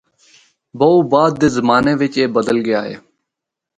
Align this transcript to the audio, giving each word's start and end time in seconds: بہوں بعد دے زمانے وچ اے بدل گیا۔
بہوں 0.77 1.01
بعد 1.11 1.31
دے 1.41 1.47
زمانے 1.57 1.93
وچ 2.01 2.15
اے 2.19 2.25
بدل 2.35 2.57
گیا۔ 2.67 2.81